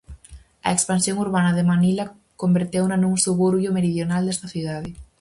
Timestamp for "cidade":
4.55-4.89